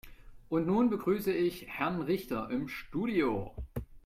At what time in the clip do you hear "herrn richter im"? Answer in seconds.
1.67-2.67